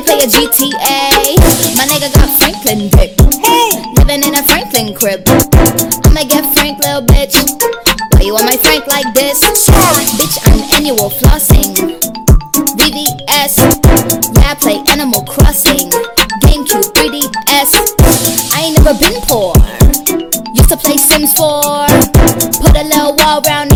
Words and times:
They 0.00 0.16
play 0.16 0.24
a 0.24 0.28
GTA. 0.28 1.36
My 1.76 1.84
nigga 1.84 2.08
got 2.14 2.30
Franklin 2.38 2.88
dick. 2.88 3.12
Hey. 3.44 3.84
Living 3.98 4.24
in 4.24 4.34
a 4.34 4.42
Franklin 4.44 4.94
crib. 4.94 5.28
I'ma 6.08 6.24
get 6.24 6.40
Frank, 6.54 6.78
little 6.78 7.02
bitch. 7.04 7.36
Why 8.14 8.22
you 8.22 8.34
on 8.34 8.46
my 8.46 8.56
Frank 8.56 8.86
like 8.86 9.12
this? 9.12 9.44
Bitch, 10.16 10.38
I'm 10.48 10.60
annual 10.72 11.10
flossing. 11.10 11.76
VVS. 12.80 13.60
Yeah, 14.40 14.52
I 14.52 14.56
play 14.58 14.80
Animal 14.88 15.22
Crossing. 15.24 15.90
GameCube, 16.48 16.88
3DS. 16.96 17.74
I 18.54 18.62
ain't 18.64 18.78
never 18.78 18.98
been 18.98 19.20
poor. 19.28 19.52
Used 20.54 20.70
to 20.70 20.78
play 20.78 20.96
Sims 20.96 21.34
4. 21.34 21.86
Put 22.56 22.74
a 22.74 22.84
little 22.84 23.16
wall 23.16 23.42
around, 23.44 23.69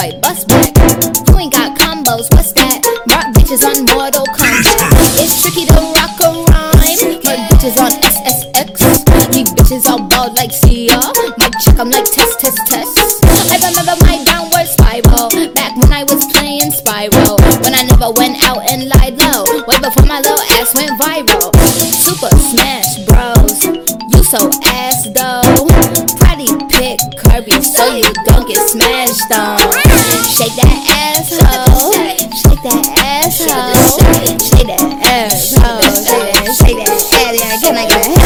I 0.00 0.16
bust 0.24 0.48
back. 0.48 0.72
You 1.28 1.36
ain't 1.36 1.52
got 1.52 1.76
combos, 1.76 2.24
what's 2.32 2.56
that? 2.56 2.80
Rock 3.12 3.36
bitches 3.36 3.60
on 3.60 3.84
Mortal 3.92 4.24
Kombat. 4.32 4.96
It's 5.20 5.44
tricky 5.44 5.68
to 5.68 5.76
rock 5.76 6.16
a 6.24 6.40
rhyme. 6.48 7.20
My 7.20 7.36
bitches 7.52 7.76
on 7.76 7.92
SSX. 8.00 8.80
These 9.28 9.52
bitches 9.52 9.84
all 9.84 10.00
bald 10.00 10.40
like 10.40 10.52
Sia. 10.52 10.96
My 11.36 11.52
chick, 11.60 11.76
I'm 11.76 11.92
like 11.92 12.08
test, 12.08 12.40
test, 12.40 12.64
test. 12.64 12.96
I 13.52 13.60
remember 13.60 13.92
my 14.00 14.24
downward 14.24 14.72
spiral. 14.72 15.28
Back 15.52 15.76
when 15.76 15.92
I 15.92 16.08
was 16.08 16.24
playing 16.32 16.72
Spyro. 16.72 17.36
When 17.60 17.76
I 17.76 17.84
never 17.84 18.08
went 18.16 18.40
out 18.48 18.64
and 18.72 18.88
lied 18.88 19.20
low. 19.20 19.44
Way 19.68 19.84
before 19.84 20.08
my 20.08 20.24
little 20.24 20.40
ass 20.56 20.72
went 20.72 20.96
viral. 20.96 21.52
Super 21.92 22.32
Smash 22.40 23.04
Bros. 23.04 23.68
You 24.16 24.24
so 24.24 24.48
ass 24.64 24.79
that 31.28 31.44
asshole. 31.44 31.92
Shake 32.32 32.62
that 32.62 32.86
asshole. 32.96 34.40
Shake 34.40 34.66
that 34.66 34.80
asshole. 35.04 35.82
Shake 35.82 36.32
that, 36.32 36.56
shake 36.56 36.80
that 36.80 36.88
ass. 36.88 37.12
Yeah, 37.12 37.60
Can 37.60 37.76
I 37.76 37.84
get 37.86 38.00
a 38.00 38.08
hell 38.08 38.16
yeah? 38.16 38.16
Can 38.16 38.16
I 38.16 38.19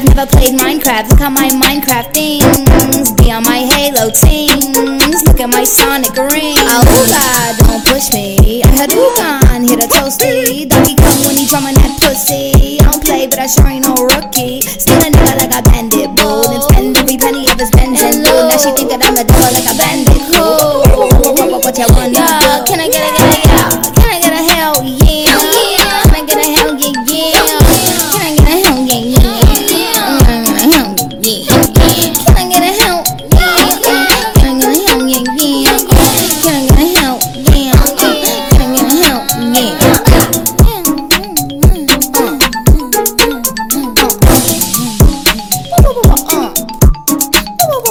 Minecraft, 0.00 0.16
never 0.16 0.30
played 0.30 0.58
Minecraft. 0.58 1.10
Look 1.10 1.20
at 1.20 1.32
my 1.32 1.48
Minecraft 1.48 2.12
things. 2.14 3.12
Be 3.12 3.30
on 3.30 3.42
my 3.44 3.58
Halo 3.58 4.10
teams. 4.10 5.22
Look 5.26 5.40
at 5.40 5.48
my 5.50 5.64
Sonic 5.64 6.16
ring. 6.16 6.49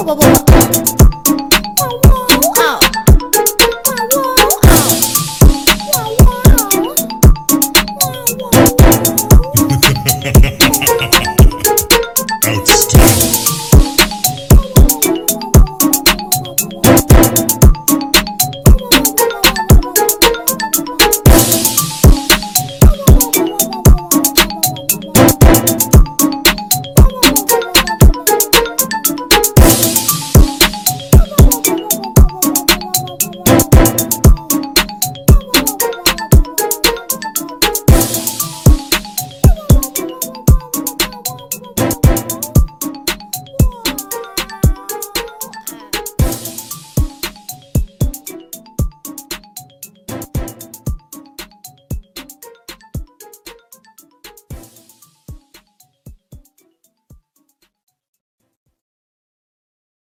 whoa, 0.02 0.14
whoa, 0.14 0.24
whoa. 0.24 1.09